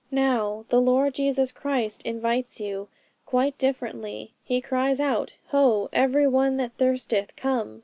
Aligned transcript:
'Now, 0.09 0.65
the 0.69 0.81
Lord 0.81 1.13
Jesus 1.13 1.51
Christ 1.51 2.01
invites 2.07 2.59
you 2.59 2.87
quite 3.27 3.55
differently. 3.59 4.31
He 4.43 4.59
cries 4.59 4.99
out, 4.99 5.35
"Ho! 5.49 5.89
every 5.93 6.27
one 6.27 6.57
that 6.57 6.73
thirsteth, 6.75 7.35
Come. 7.35 7.79